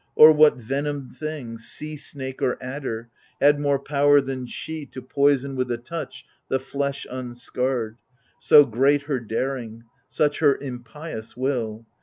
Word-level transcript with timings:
or 0.15 0.31
what 0.31 0.55
venomed 0.57 1.15
thing, 1.15 1.59
Sea 1.59 1.95
snake 1.95 2.41
or 2.41 2.57
adder, 2.59 3.09
had 3.39 3.59
more 3.59 3.77
power 3.77 4.19
than 4.19 4.47
she 4.47 4.83
To 4.87 4.99
poison 4.99 5.55
with 5.55 5.69
a 5.71 5.77
touch 5.77 6.25
the 6.49 6.57
flesh 6.57 7.05
unscarred? 7.07 7.99
So 8.39 8.65
great 8.65 9.03
her 9.03 9.19
daring, 9.19 9.83
such 10.07 10.39
her 10.39 10.57
impious 10.59 11.37
will. 11.37 11.85